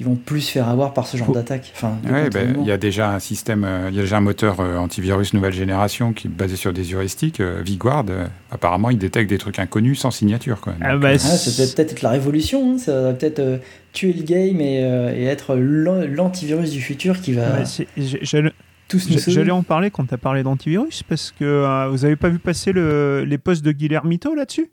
[0.00, 1.72] ils vont plus se faire avoir par ce genre d'attaque.
[1.74, 4.20] Enfin, Ouais, ben, il y a déjà un système, euh, il y a déjà un
[4.20, 7.40] moteur euh, antivirus nouvelle génération qui est basé sur des heuristiques.
[7.40, 10.74] euh, Viguard, euh, apparemment, il détecte des trucs inconnus sans signature, quoi.
[10.80, 13.58] Ah bah, euh, Ah, ça peut peut-être être la révolution, hein, ça va peut-être euh,
[13.92, 17.86] tuer le game et, euh, et être l'an- l'antivirus du futur qui va ouais,
[18.22, 18.50] j'allais-
[18.88, 19.34] tous nous J'- sauver.
[19.36, 22.38] J'allais en parler quand tu as parlé d'antivirus parce que euh, vous avez pas vu
[22.38, 24.68] passer le- les posts de Guillermito là-dessus?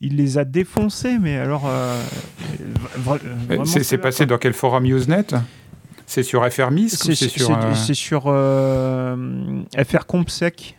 [0.00, 1.64] Il les a défoncés, mais alors.
[1.66, 2.00] euh,
[2.96, 5.26] vraiment c'est passé dans quel forum Usenet?
[6.06, 7.50] C'est sur FRMIS C'est sur.
[7.50, 9.16] euh, c'est sur euh,
[9.86, 10.76] FR Compsec.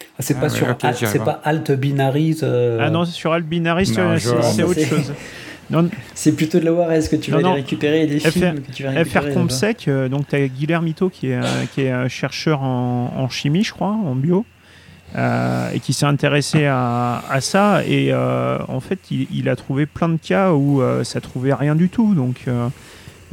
[0.00, 1.40] Ah, C'est Ah pas ouais, sur ok, Alt- j'irai c'est voir.
[1.42, 5.12] pas Alt Binaries euh, Ah non, c'est sur Albinaris, Non, c'est ça, autre chose.
[5.70, 7.54] Non, C'est plutôt de la Warez que tu vas Non, aller non.
[7.56, 9.04] récupérer des FR films que tu vas récupérer.
[9.04, 9.34] FR là-bas.
[9.34, 11.42] Compsec, euh, donc tu as Guillermito qui est, euh,
[11.74, 14.46] qui est euh, chercheur en, en chimie, je crois, en bio,
[15.16, 17.82] euh, et qui s'est intéressé à, ça.
[17.86, 21.74] Et euh, en fait, il, a trouvé plein de cas où euh, ça trouvait rien
[21.74, 22.14] du tout.
[22.14, 22.44] Donc,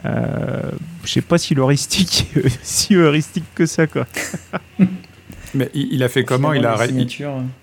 [0.03, 2.27] je sais pas si l'heuristique
[2.63, 4.07] si heuristique que ça, quoi.
[5.55, 6.77] Mais il, a fait comment il a,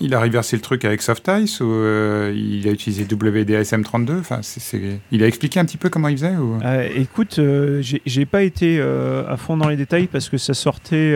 [0.00, 4.40] il, a reversé le truc avec Softice ou euh, il a utilisé WDSM32 enfin,
[5.10, 6.58] Il a expliqué un petit peu comment il faisait ou...
[6.62, 11.14] Euh, écoute, euh, j'ai pas été à fond dans les détails parce que ça sortait,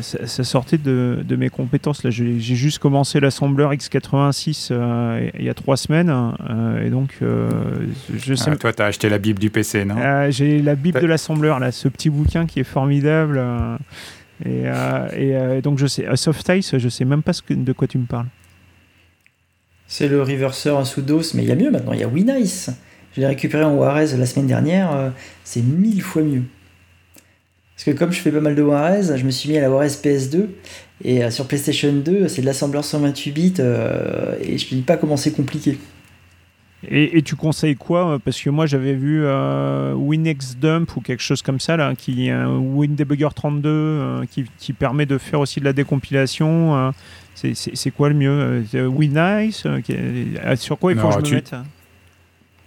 [0.00, 2.02] ça, sortait de, de, mes compétences.
[2.08, 4.72] J'ai juste commencé l'assembleur x86
[5.38, 6.12] il y a trois semaines
[6.84, 8.50] et donc je sais.
[8.50, 9.96] Ah, toi, tu as acheté la Bible du PC, non?
[10.30, 13.42] J'ai la Bible de l'assembleur, là, ce petit bouquin qui est formidable.
[14.44, 17.98] Et, euh, euh, donc, je sais, Soft Ice, je sais même pas de quoi tu
[17.98, 18.26] me parles.
[19.86, 22.70] C'est le reverseur sous DOS, mais il y a mieux maintenant, il y a WinIce.
[23.14, 25.10] Je l'ai récupéré en Warez la semaine dernière, euh,
[25.44, 26.44] c'est mille fois mieux.
[27.76, 29.70] Parce que comme je fais pas mal de Warez, je me suis mis à la
[29.70, 30.46] Warez PS2,
[31.04, 33.54] et sur PlayStation 2, c'est de l'assembleur 128 bits,
[34.40, 35.78] et je te dis pas comment c'est compliqué.
[36.88, 41.40] Et, tu conseilles quoi Parce que moi j'avais vu euh, WinX Dump ou quelque chose
[41.40, 45.72] comme ça, là, qui WinDebugger 32 euh, qui, qui, permet de faire aussi de la
[45.72, 46.76] décompilation.
[46.76, 46.90] Euh.
[47.54, 49.66] c'est quoi le mieux WinNice
[50.56, 51.54] Sur quoi il faut que je me mette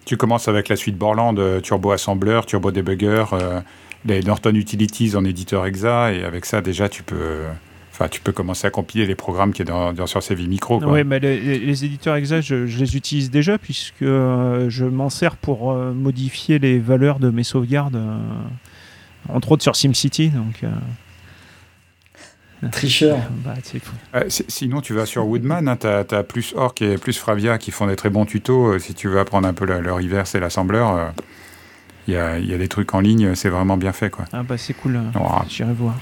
[0.06, 3.26] Tu commences avec la suite Borland, Turbo Assembler, Turbo Debugger,
[4.06, 7.42] les Norton Utilities en éditeur EXA, et avec ça déjà tu peux
[7.96, 10.84] Enfin, tu peux commencer à compiler les programmes qui sont dans, sur CV Micro.
[10.84, 15.72] Oui, mais les, éditeurs exa, je, les utilise déjà puisque euh, je m'en sers pour
[15.72, 18.18] euh, modifier les valeurs de mes sauvegardes, euh,
[19.30, 20.28] entre autres sur SimCity.
[20.28, 20.66] Donc,
[22.74, 23.18] Tricheur.
[23.46, 23.54] Bah,
[24.28, 27.88] sinon, tu vas sur Woodman, hein, tu as, plus Orc et plus Fravia qui font
[27.88, 28.78] des très bons tutos.
[28.78, 31.14] si tu veux apprendre un peu le, reverse et l'assembleur,
[32.10, 34.10] il y, a, des trucs en ligne, c'est vraiment bien fait.
[34.10, 34.26] Quoi.
[34.34, 35.00] Ah bah c'est cool,
[35.48, 35.96] j'irai voir.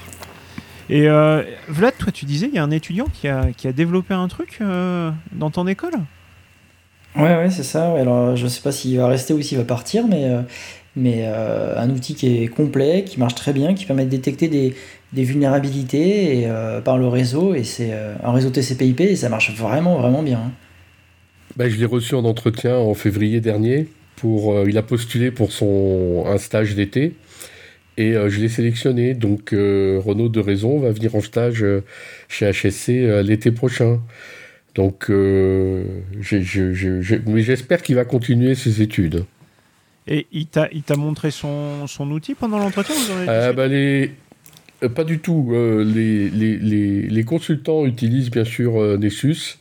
[0.90, 3.72] Et euh, Vlad, toi, tu disais, il y a un étudiant qui a, qui a
[3.72, 5.94] développé un truc euh, dans ton école?
[7.16, 7.92] Ouais, ouais, c'est ça.
[7.94, 10.42] Alors, je sais pas s'il va rester ou s'il va partir, mais, euh,
[10.96, 14.74] mais un outil qui est complet, qui marche très bien, qui permet de détecter des,
[15.12, 16.48] des vulnérabilités et,
[16.84, 17.54] par le réseau.
[17.54, 17.92] Et c'est
[18.22, 20.38] un réseau TCP/IP et ça marche vraiment, vraiment bien.
[20.38, 20.52] Hein.
[21.56, 23.88] Bah, je l'ai reçu en entretien en février dernier.
[24.16, 27.14] Pour, il a postulé pour son, un stage d'été.
[27.96, 29.14] Et euh, je l'ai sélectionné.
[29.14, 31.84] Donc euh, Renaud de Raison va venir en stage euh,
[32.28, 32.88] chez HSC
[33.22, 34.00] l'été prochain.
[34.74, 35.08] Donc
[36.20, 39.24] j'espère qu'il va continuer ses études.
[40.08, 42.94] Et il t'a montré son, son, outil pendant l'entretien
[43.26, 44.10] bah, les...
[44.94, 45.52] Pas du tout.
[45.54, 49.58] Les, les, les, consultants utilisent bien sûr Nessus.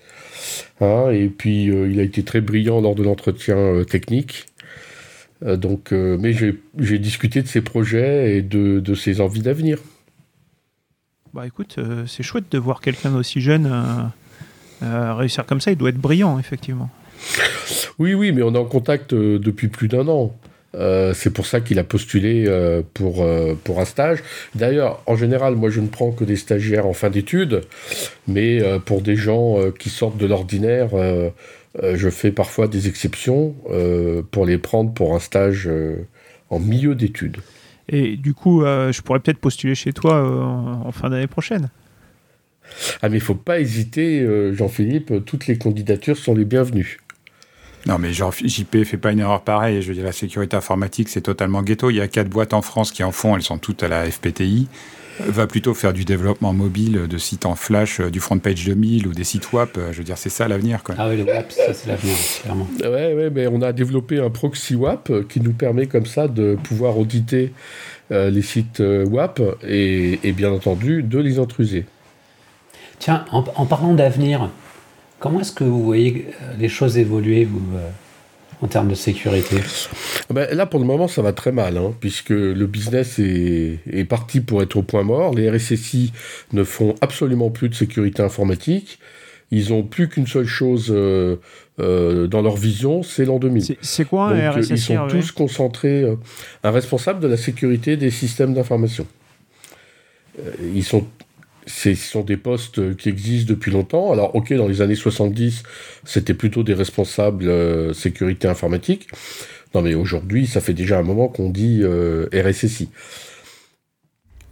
[0.82, 4.48] Hein, et puis il a été très brillant lors de l'entretien technique.
[5.46, 9.80] Euh, donc, euh, mais j'ai discuté de ses projets et de, de ses envies d'avenir.
[11.34, 13.72] Bah écoute, euh, c'est chouette de voir quelqu'un d'aussi jeune
[14.82, 15.72] réussir comme ça.
[15.72, 16.90] Il doit être brillant, effectivement.
[18.00, 20.36] Oui, oui, mais on est en contact depuis plus d'un an.
[21.14, 22.46] c'est pour ça qu'il a postulé
[22.94, 23.26] pour,
[23.64, 24.20] pour un stage.
[24.56, 27.62] D'ailleurs, en général, moi je ne prends que des stagiaires en fin d'études,
[28.28, 30.90] mais pour des gens qui sortent de l'ordinaire,
[31.82, 36.06] je fais parfois des exceptions euh, pour les prendre pour un stage euh,
[36.50, 37.38] en milieu d'études.
[37.90, 41.70] Et du coup, je pourrais peut-être postuler chez toi en, fin d'année prochaine.
[43.02, 47.00] Ah mais il faut pas hésiter, Jean-Philippe, toutes les candidatures sont les bienvenues.
[47.86, 49.82] Non, mais genre, JP fait pas une erreur pareille.
[49.82, 51.90] Je veux dire, la sécurité informatique, c'est totalement ghetto.
[51.90, 54.10] Il y a quatre boîtes en France qui en font, elles sont toutes à la
[54.10, 54.70] FPTI
[55.20, 59.08] va plutôt faire du développement mobile, de sites en flash, euh, du front page 2000
[59.08, 59.78] ou des sites WAP.
[59.78, 60.82] Euh, je veux dire, c'est ça l'avenir.
[60.98, 62.68] Ah oui, le WAP, ça c'est l'avenir, clairement.
[62.82, 66.58] Ouais, ouais, mais on a développé un proxy WAP qui nous permet comme ça de
[66.64, 67.54] pouvoir auditer
[68.12, 71.86] euh, les sites WAP et, bien entendu de les intruser.
[73.00, 74.50] Tiens, en, parlant d'avenir,
[75.20, 77.62] comment est-ce que vous voyez les choses évoluer vous,
[78.64, 79.58] en termes de sécurité
[80.30, 83.80] ah ben, Là, pour le moment, ça va très mal, hein, puisque le business est,
[83.92, 85.36] est, parti pour être au point mort.
[85.36, 86.14] Les RSSI
[86.54, 89.00] ne font absolument plus de sécurité informatique.
[89.52, 91.36] Ils n'ont plus qu'une seule chose euh,
[91.80, 93.76] euh, dans leur vision, c'est l'an 2000.
[93.82, 96.02] C'est quoi un RSSI Ils sont tous concentrés.
[96.02, 96.16] Euh,
[96.64, 99.06] un responsable de la sécurité des systèmes d'information.
[100.74, 101.06] ils sont
[101.66, 104.12] ce sont des postes qui existent depuis longtemps.
[104.12, 105.64] Alors, ok, dans les années 70,
[106.06, 109.08] c'était plutôt des responsables euh, sécurité informatique.
[109.74, 112.90] Non, mais aujourd'hui, ça fait déjà un moment qu'on dit euh, RSSI.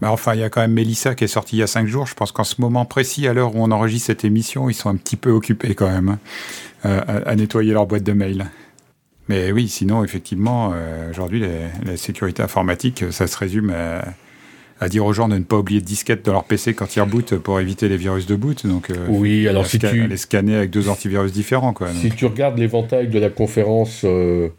[0.01, 1.87] Mais enfin, il y a quand même Mélissa qui est sortie il y a cinq
[1.87, 2.07] jours.
[2.07, 4.89] Je pense qu'en ce moment précis, à l'heure où on enregistre cette émission, ils sont
[4.89, 6.19] un petit peu occupés quand même hein,
[6.85, 8.47] euh, à, nettoyer leur boîte de mail.
[9.27, 10.73] Mais oui, sinon, effectivement,
[11.09, 11.45] aujourd'hui,
[11.85, 14.03] la sécurité informatique, ça se résume à
[14.81, 17.01] à dire aux gens de ne pas oublier de disquette dans leur PC quand ils
[17.01, 18.65] rebootent pour éviter les virus de boot.
[18.65, 21.89] Donc, euh, oui, alors si tu les scanner avec deux antivirus différents, quoi.
[21.89, 24.49] Si tu regardes l'éventail de la conférence euh,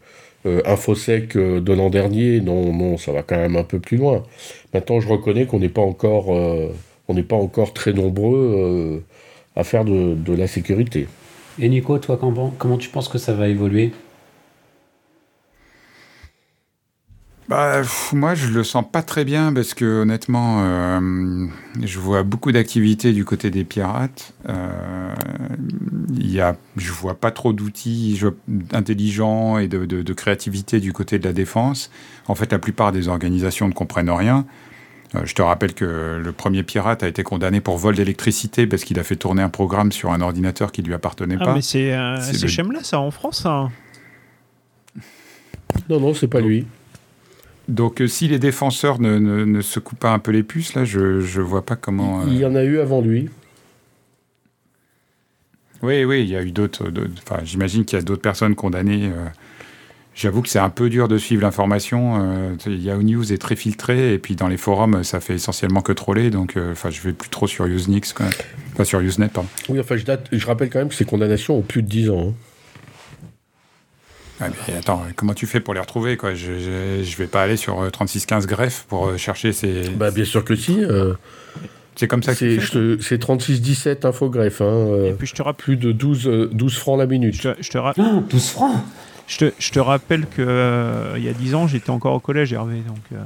[0.45, 4.23] euh, InfoSec de l'an dernier, non, non, ça va quand même un peu plus loin.
[4.73, 9.03] Maintenant, je reconnais qu'on n'est pas encore on n'est pas encore très nombreux
[9.57, 11.07] à faire de, de, la sécurité.
[11.59, 13.91] Et Nico, toi, comment, comment tu penses que ça va évoluer?
[17.49, 17.81] Bah,
[18.13, 21.47] moi, je le sens pas très bien parce que honnêtement, euh,
[21.81, 24.33] je vois beaucoup d'activités du côté des pirates.
[24.47, 25.13] Euh,
[26.17, 28.21] y a, je vois pas trop d'outils
[28.71, 31.91] intelligents et de, de, créativité du côté de la défense.
[32.27, 34.45] En fait, la plupart des organisations ne comprennent rien.
[35.15, 38.85] Euh, je te rappelle que le premier pirate a été condamné pour vol d'électricité parce
[38.85, 41.53] qu'il a fait tourner un programme sur un ordinateur qui lui appartenait ah, pas.
[41.53, 42.83] Mais c'est euh, le...
[42.83, 43.69] ça, en France, ça
[45.89, 46.65] Non, non, c'est pas lui.
[47.67, 50.83] Donc, euh, si les défenseurs ne, ne, se coupent pas un peu les puces, là,
[50.83, 52.25] je ne vois pas comment.
[52.27, 53.29] Il y en a eu avant lui.
[55.81, 56.91] Oui, oui, il y a eu d'autres.
[57.25, 59.11] Enfin, j'imagine qu'il y a d'autres personnes condamnées.
[60.15, 62.19] J'avoue que c'est un peu dur de suivre l'information.
[62.21, 65.91] Euh, Yahoo News est très filtré et puis dans les forums, ça fait essentiellement que
[65.91, 66.29] troller.
[66.29, 68.13] Donc, euh, enfin, je vais plus trop sur Usenix.
[68.73, 69.49] Enfin, sur Usenet, pardon.
[69.69, 72.09] Oui, enfin, je, date, je rappelle quand même que ces condamnations ont plus de 10
[72.11, 72.27] ans.
[72.29, 72.33] Hein.
[74.41, 76.33] Ah, mais attends, comment tu fais pour les retrouver quoi?
[76.33, 79.89] Je, je, vais pas aller sur 3615 euh, greffe pour euh, chercher ces.
[79.89, 80.83] Bah, bien sûr que si.
[80.83, 81.13] Euh.
[81.95, 84.61] C'est comme ça que c'est 3617 infogreffe.
[84.61, 85.63] Hein, et puis je te rappelle.
[85.63, 87.35] Plus de 12, 12 francs la minute.
[87.35, 88.23] Je te, je te rappelle.
[88.29, 88.83] 12 francs?
[89.27, 92.19] Je te, je te rappelle que euh, il y a 10 ans, j'étais encore au
[92.19, 92.81] collège, Hervé.
[92.81, 93.21] Donc, euh,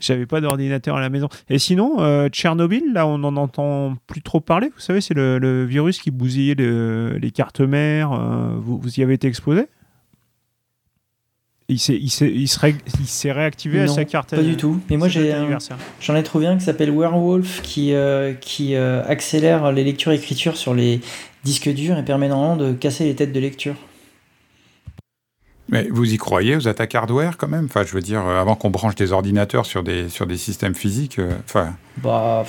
[0.00, 1.28] j'avais pas d'ordinateur à la maison.
[1.48, 4.68] Et sinon, euh, Tchernobyl, là, on n'en entend plus trop parler.
[4.74, 8.10] Vous savez, c'est le, virus qui bousillait les cartes mères.
[8.60, 9.66] vous, vous y avez été exposé?
[11.68, 14.34] Il s'est, il, il, s'est réactivé à sa carte.
[14.34, 14.80] Pas du tout.
[14.90, 15.34] Mais moi, j'ai,
[16.00, 17.94] j'en ai trouvé un qui s'appelle Werewolf qui,
[18.40, 21.00] qui accélère les lectures-écritures sur les
[21.44, 23.76] disques durs et permet normalement de casser les têtes de lecture.
[25.72, 27.64] Mais vous y croyez aux attaques hardware quand même?
[27.64, 30.74] Enfin, je veux dire, euh, avant qu'on branche des ordinateurs sur des, sur des systèmes
[30.74, 31.74] physiques, euh, enfin...
[31.96, 32.44] Bah,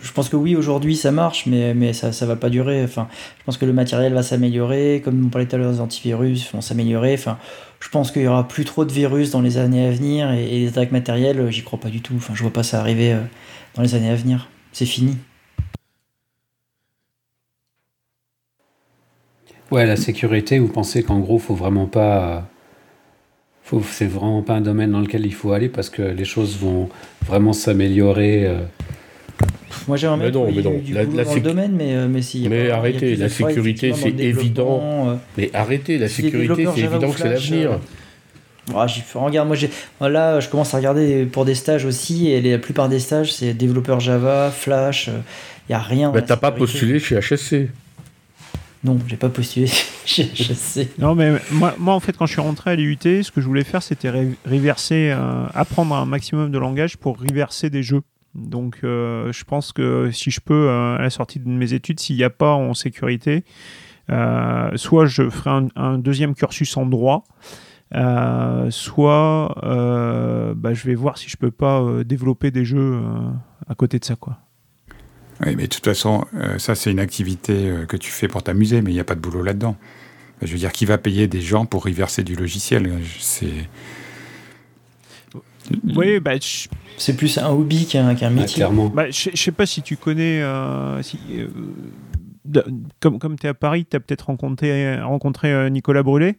[0.00, 2.84] je pense que oui, aujourd'hui ça marche, mais, mais ça ne va pas durer.
[2.84, 3.08] Enfin,
[3.40, 6.48] je pense que le matériel va s'améliorer, comme on parlait tout à l'heure, les antivirus
[6.52, 7.14] vont s'améliorer.
[7.14, 7.36] Enfin,
[7.80, 10.46] je pense qu'il y aura plus trop de virus dans les années à venir, et,
[10.46, 12.14] les attaques matérielles, j'y crois pas du tout.
[12.16, 13.22] Enfin, je vois pas ça arriver euh,
[13.74, 14.48] dans les années à venir.
[14.70, 15.16] C'est fini.
[19.72, 22.48] Ouais, la sécurité, vous pensez qu'en gros, faut vraiment pas
[23.90, 26.88] c'est vraiment pas un domaine dans lequel il faut aller parce que les choses vont
[27.26, 28.46] vraiment s'améliorer.
[28.46, 28.60] Euh.
[29.86, 30.78] Moi j'aimerais mais non, mais non.
[30.78, 32.48] Du la, dans le domaine, mais, euh, mais si.
[32.48, 35.08] Mais arrêtez, la sécurité c'est évident.
[35.08, 35.14] Euh.
[35.36, 37.78] Mais arrêtez, la sécurité c'est évident que c'est l'avenir.
[38.74, 42.58] Ah, regarde, moi j'ai là je commence à regarder pour des stages aussi et la
[42.58, 45.08] plupart des stages c'est développeur Java, Flash,
[45.68, 46.12] il y a rien.
[46.14, 47.68] Mais t'as pas postulé chez HSC
[48.84, 49.68] non, j'ai pas postulé
[50.08, 50.98] chez HSC.
[50.98, 53.46] Non, mais moi, moi, en fait, quand je suis rentré à l'IUT, ce que je
[53.46, 54.10] voulais faire, c'était
[54.46, 58.00] reverser, euh, apprendre un maximum de langage pour reverser des jeux.
[58.34, 62.00] Donc, euh, je pense que si je peux, euh, à la sortie de mes études,
[62.00, 63.44] s'il n'y a pas en sécurité,
[64.76, 67.24] soit je ferai un, deuxième cursus en droit,
[68.70, 69.54] soit
[70.56, 73.02] bah, je vais voir si je peux pas développer des jeux
[73.68, 74.38] à côté de ça, quoi.
[75.44, 78.42] Oui, mais de toute façon, euh, ça, c'est une activité euh, que tu fais pour
[78.42, 79.76] t'amuser, mais il n'y a pas de boulot là-dedans.
[80.42, 83.68] Je veux dire, qui va payer des gens pour y verser du logiciel C'est.
[85.94, 86.32] Oui, bah,
[86.96, 88.64] c'est plus un hobby qu'un métier.
[88.94, 90.40] Bah, je ne sais pas si tu connais.
[90.40, 91.18] Euh, si,
[93.00, 96.38] comme comme tu es à Paris, tu as peut-être rencontré, rencontré Nicolas Brûlé.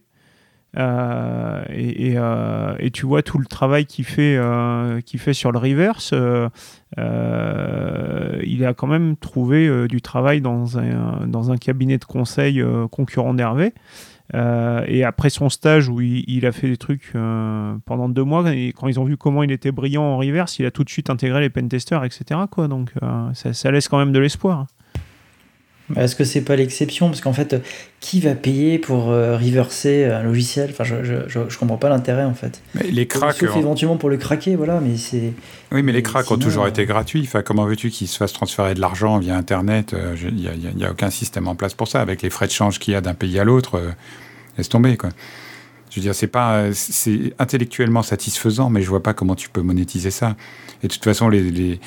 [0.76, 5.58] Euh, et, euh, et, tu vois tout le travail qu'il fait, euh, fait sur le
[5.58, 6.14] reverse.
[6.96, 13.72] il a quand même trouvé du travail dans un, cabinet de conseil concurrent d'Hervé.
[14.32, 17.12] et après son stage où il, a fait des trucs
[17.84, 18.44] pendant deux mois,
[18.76, 21.10] quand ils ont vu comment il était brillant en reverse, il a tout de suite
[21.10, 22.40] intégré les pentesters, etc.
[22.68, 22.92] Donc
[23.34, 24.66] ça, laisse quand même de l'espoir.
[25.96, 27.08] Est-ce que c'est pas l'exception?
[27.08, 27.56] Parce qu'en fait,
[28.00, 30.70] qui va payer pour euh, reverser un logiciel?
[30.70, 32.60] Enfin, je, je, je, comprends pas l'intérêt en fait.
[32.74, 33.36] Mais les cracks.
[33.36, 35.32] Sauf éventuellement pour le craquer, voilà, mais c'est.
[35.72, 37.22] Oui, mais les cracks ont toujours été gratuits.
[37.24, 39.94] Enfin, comment veux-tu qu'ils se fassent transférer de l'argent via Internet?
[40.22, 42.00] Il n'y a, a, aucun système en place pour ça.
[42.00, 43.90] Avec les frais de change qu'il y a d'un pays à l'autre, euh,
[44.58, 45.10] laisse tomber, quoi.
[45.90, 49.62] Je veux dire, c'est pas, c'est intellectuellement satisfaisant, mais je vois pas comment tu peux
[49.62, 50.36] monétiser ça.
[50.84, 51.80] Et de toute façon, les, les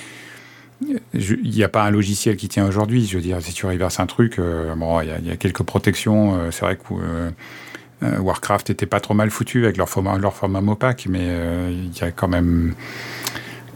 [1.13, 3.05] il n'y a pas un logiciel qui tient aujourd'hui.
[3.05, 6.35] Je veux dire, si tu reverses un truc, euh, bon, il y, a quelques protections.
[6.35, 10.33] Euh, c'est vrai que euh, Warcraft était pas trop mal foutu avec leur format, leur
[10.33, 11.27] format Mopac, mais
[11.71, 12.73] il y a quand même,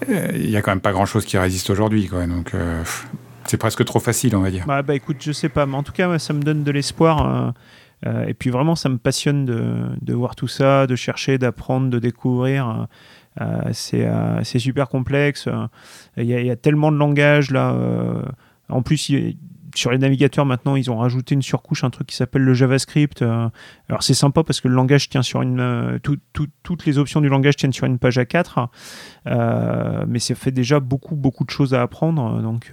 [0.10, 2.10] il y a quand même pas grand chose qui résiste aujourd'hui.
[2.28, 2.52] Donc
[3.46, 4.66] c'est presque trop facile, on va dire.
[4.68, 7.54] Bah, bah, écoute, je sais pas, mais en tout cas, ça me donne de l'espoir.
[8.06, 12.00] et puis vraiment, ça me passionne de, de, voir tout ça, de chercher, d'apprendre, de
[12.00, 12.88] découvrir.
[13.71, 15.47] C'est super complexe.
[16.17, 17.76] Il y, a, il y, a tellement de langages là.
[18.69, 19.38] en plus, il,
[19.78, 23.21] sur les navigateurs maintenant, ils ont rajouté une surcouche, un truc qui s'appelle le JavaScript.
[23.21, 23.47] Euh.
[23.89, 27.30] alors c'est sympa parce que le langage tient sur une, euh, toutes les options du
[27.30, 28.67] langage tiennent sur une page A4,
[29.28, 32.41] euh, mais ça fait déjà beaucoup beaucoup de choses à apprendre.
[32.41, 32.71] Donc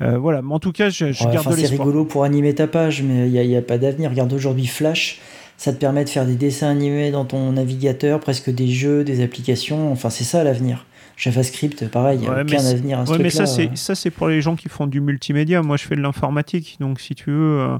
[0.00, 0.42] voilà.
[0.42, 3.48] Mais en tout cas, je, je garde C'est rigolo pour animer ta page, mais il
[3.48, 4.10] n'y a, a, pas d'avenir.
[4.10, 5.20] Regarde aujourd'hui Flash.
[5.56, 9.22] Ça te permet de faire des dessins animés dans ton navigateur, presque des jeux, des
[9.22, 9.92] applications.
[9.92, 10.84] Enfin, c'est ça l'avenir.
[11.16, 14.10] JavaScript, pareil, il n'y a aucun avenir à ce ouais, mais ça, c'est, ça, c'est
[14.10, 15.62] pour les gens qui font du multimédia.
[15.62, 16.76] Moi, je fais de l'informatique.
[16.80, 17.78] Donc, si tu veux, euh,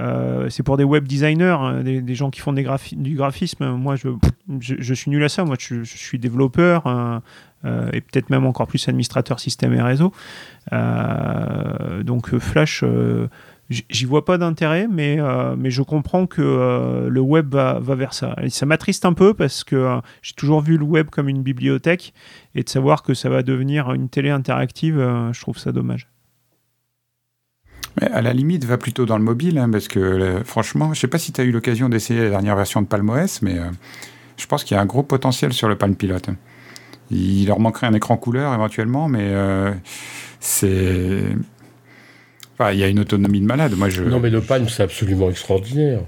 [0.00, 3.70] euh, c'est pour des web designers, hein, des, gens qui font des du graphisme.
[3.70, 4.08] Moi, je,
[4.60, 5.44] je, suis nul à ça.
[5.44, 10.12] Moi, je, suis développeur euh, et peut-être même encore plus administrateur système et réseau.
[10.70, 12.84] donc, Flash
[13.70, 18.14] j'y vois pas d'intérêt, mais, euh, mais je comprends que euh, le web va, vers
[18.14, 18.36] ça.
[18.42, 21.42] Et ça m'attriste un peu parce que euh, j'ai toujours vu le web comme une
[21.42, 22.12] bibliothèque
[22.54, 24.96] et de savoir que ça va devenir une télé interactive,
[25.32, 26.08] je trouve ça dommage.
[28.00, 31.18] À la limite, va plutôt dans le mobile, hein, parce que franchement, je sais pas
[31.18, 33.58] si tu as eu l'occasion d'essayer la dernière version de PalmOS, mais
[34.36, 36.18] je pense qu'il y a un gros potentiel sur le Palm Pilot.
[37.10, 39.32] Il leur manquerait un écran couleur éventuellement, mais
[40.40, 41.24] c'est
[42.60, 43.74] il y a une autonomie de malade.
[43.76, 44.02] Moi, je...
[44.02, 46.00] Non, mais le Palm, c'est absolument extraordinaire.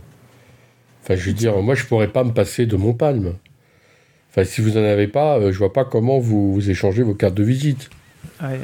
[1.02, 3.34] Enfin, je veux dire, moi, je pourrais pas me passer de mon Palm.
[4.30, 7.14] Enfin, si vous n'en avez pas, euh, je vois pas comment vous, vous échangez vos
[7.14, 7.88] cartes de visite.
[8.42, 8.58] Euh.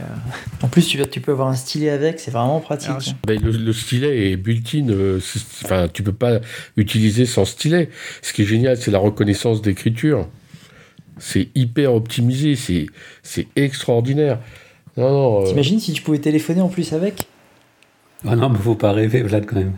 [0.60, 3.14] En plus, tu, tu, peux avoir un stylet avec, c'est vraiment pratique.
[3.26, 5.18] Ben, le, stylet est built-in, euh,
[5.64, 6.40] enfin, tu peux pas
[6.76, 7.88] utiliser sans stylet.
[8.20, 10.28] Ce qui est génial, c'est la reconnaissance d'écriture.
[11.18, 12.56] C'est hyper optimisé,
[13.22, 14.40] c'est extraordinaire.
[14.96, 17.26] Non, non, T'imagines si tu pouvais téléphoner en plus avec?
[18.26, 19.72] Ah non, mais faut pas rêver, Vlad, quand même.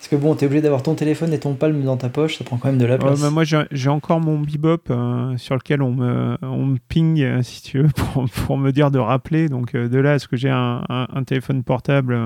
[0.00, 2.44] Parce que bon, t'es obligé d'avoir ton téléphone et ton palme dans ta poche, ça
[2.44, 3.20] prend quand même de la place.
[3.30, 7.62] moi, j'ai encore mon bebop euh, sur lequel on me, on me ping, euh, si
[7.62, 9.50] tu veux, pour, pour, me dire de rappeler.
[9.50, 12.18] Donc, euh, de là, est-ce que j'ai un, un, téléphone portable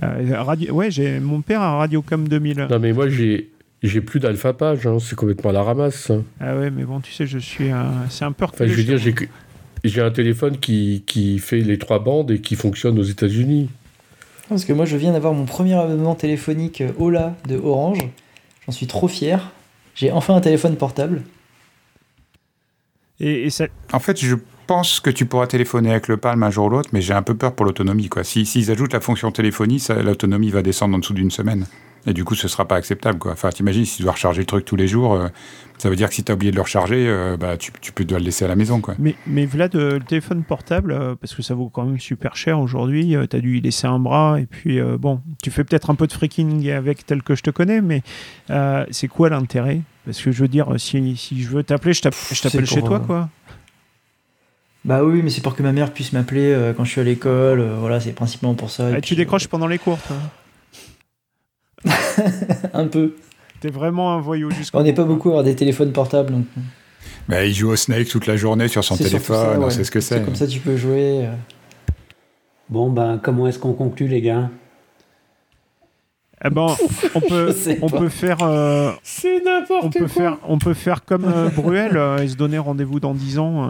[0.00, 0.74] radio...
[0.74, 2.66] Ouais, j'ai mon père a un Radiocom 2000.
[2.68, 3.50] Non, mais moi, j'ai.
[3.82, 6.12] J'ai plus d'alpha page, hein, c'est complètement à la ramasse.
[6.38, 7.70] Ah ouais, mais bon, tu sais, je suis.
[8.10, 8.98] c'est un peu Enfin, je veux dire,
[9.84, 13.70] j'ai un téléphone qui, qui fait les trois bandes et qui fonctionne aux États-Unis.
[14.50, 18.08] Parce que moi, je viens d'avoir mon premier abonnement téléphonique Ola de Orange.
[18.66, 19.52] J'en suis trop fier.
[19.94, 21.22] J'ai enfin un téléphone portable.
[23.20, 23.48] Et,
[23.92, 24.34] En fait, je
[24.66, 27.22] pense que tu pourras téléphoner avec le Palm un jour ou l'autre, mais j'ai un
[27.22, 28.10] peu peur pour l'autonomie.
[28.24, 31.66] S'ils si, ajoutent la fonction téléphonie, l'autonomie va descendre en dessous d'une semaine.
[32.06, 33.18] Et du coup, ce sera pas acceptable.
[33.18, 33.32] Quoi.
[33.32, 35.28] Enfin, t'imagines, si tu dois recharger le truc tous les jours, euh,
[35.76, 37.92] ça veut dire que si tu as oublié de le recharger, euh, bah, tu, tu,
[37.92, 38.80] peux dois le laisser à la maison.
[38.80, 38.94] Quoi.
[38.98, 42.58] Mais, mais Vlad, euh, le téléphone portable, parce que ça vaut quand même super cher
[42.58, 45.94] aujourd'hui, tu as dû y laisser un bras, et puis bon, tu fais peut-être un
[45.94, 48.02] peu de freaking avec tel que je te connais, mais
[48.90, 49.80] c'est quoi l'intérêt?
[50.06, 53.28] Parce que je veux dire, si, si je veux t'appeler, je t'appelle chez toi, quoi.
[54.82, 57.62] Bah oui, mais c'est pour que ma mère puisse m'appeler quand je suis à l'école.
[57.78, 58.88] voilà, c'est principalement pour ça.
[58.94, 60.16] Ah, tu décroches pendant les cours, toi
[62.74, 63.14] un peu.
[63.60, 66.32] T'es vraiment un voyou jusqu'au On n'est pas beaucoup à avoir des téléphones portables.
[66.32, 66.46] Donc...
[67.28, 70.24] Bah, il joue au Snake toute la journée sur son téléphone, c'est ce que c'est.
[70.24, 71.26] comme ça tu peux jouer.
[71.26, 71.32] Euh.
[72.68, 74.50] Bon, ben, comment est-ce qu'on conclut, les gars?
[76.44, 76.74] Eh ben,
[77.14, 78.38] on peut, on peut faire.
[78.42, 80.08] Euh, c'est n'importe quoi.
[80.08, 83.68] Faire, on peut faire comme euh, Bruel et se donner rendez-vous dans 10 ans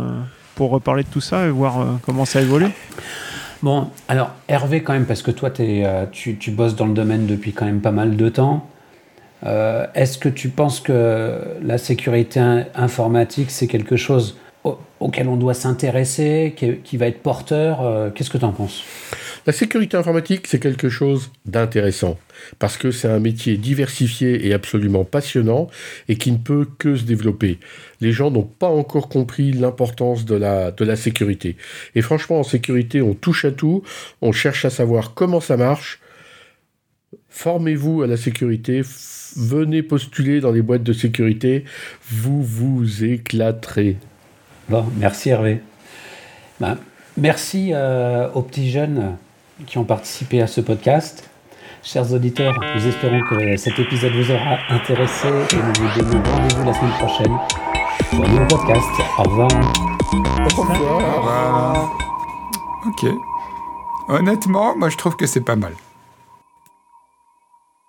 [0.55, 2.71] pour reparler de tout ça et voir comment ça évolue.
[3.63, 7.27] Bon, alors Hervé quand même, parce que toi euh, tu, tu, bosses dans le domaine
[7.27, 8.67] depuis quand même pas mal de temps.
[9.45, 12.41] Euh, est-ce que tu penses que la sécurité
[12.75, 14.37] informatique, c'est quelque chose
[15.01, 18.83] auquel on doit s'intéresser, qui, va être porteur euh, Qu'est-ce que tu en penses?
[19.47, 22.19] La sécurité informatique, c'est quelque chose d'intéressant,
[22.59, 25.69] parce que c'est un métier diversifié et absolument passionnant,
[26.09, 27.59] et qui ne peut que se développer.
[28.03, 31.57] Les gens n'ont pas encore compris l'importance de la, sécurité.
[31.95, 33.83] Et franchement, en sécurité, on touche à tout,
[34.21, 36.01] on cherche à savoir comment ça marche.
[37.31, 38.83] Formez-vous à la sécurité,
[39.37, 41.65] venez postuler dans les boîtes de sécurité,
[42.11, 43.97] vous vous éclaterez.
[44.69, 45.61] Bon, merci Hervé.
[46.61, 46.77] Ben,
[47.17, 49.17] merci euh, aux petits jeunes
[49.67, 51.29] qui ont participé à ce podcast.
[51.83, 56.65] Chers auditeurs, nous espérons que cet épisode vous aura intéressé et nous vous donnons rendez-vous
[56.65, 57.39] la semaine prochaine
[58.11, 58.89] pour un nouveau podcast.
[59.19, 59.51] Au revoir.
[60.13, 60.81] Au revoir.
[60.89, 61.97] Au revoir.
[62.87, 63.07] Ok.
[64.09, 65.73] Honnêtement, moi je trouve que c'est pas mal.